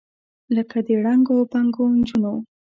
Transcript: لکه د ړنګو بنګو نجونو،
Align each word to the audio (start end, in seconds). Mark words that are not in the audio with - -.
لکه 0.55 0.77
د 0.85 0.87
ړنګو 1.03 1.37
بنګو 1.51 1.83
نجونو، 1.95 2.33